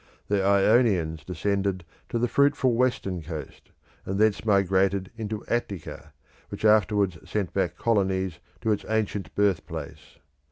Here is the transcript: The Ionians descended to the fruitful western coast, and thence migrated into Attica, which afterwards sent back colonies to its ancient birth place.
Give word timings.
The 0.29 0.43
Ionians 0.43 1.23
descended 1.23 1.85
to 2.09 2.17
the 2.17 2.27
fruitful 2.27 2.73
western 2.73 3.21
coast, 3.21 3.69
and 4.03 4.17
thence 4.17 4.43
migrated 4.43 5.11
into 5.15 5.45
Attica, 5.47 6.11
which 6.49 6.65
afterwards 6.65 7.19
sent 7.23 7.53
back 7.53 7.77
colonies 7.77 8.39
to 8.61 8.71
its 8.71 8.83
ancient 8.89 9.35
birth 9.35 9.67
place. 9.67 10.17